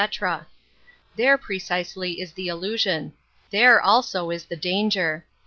There 1.15 1.37
precisely 1.37 2.21
is 2.21 2.31
\ 2.31 2.33
the 2.33 2.47
illusion. 2.47 3.13
There 3.51 3.79
also 3.79 4.31
is 4.31 4.45
the 4.45 4.55
danger. 4.57 5.27